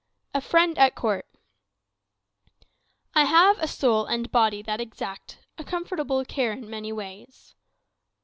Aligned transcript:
A 0.33 0.41
Friend 0.41 0.75
at 0.79 0.95
Court 0.95 1.27
"I 3.13 3.25
have 3.25 3.59
a 3.59 3.67
soul 3.67 4.07
and 4.07 4.31
body 4.31 4.63
that 4.63 4.81
exact 4.81 5.37
A 5.59 5.63
comfortable 5.63 6.25
care 6.25 6.51
in 6.51 6.67
many 6.67 6.91
ways." 6.91 7.53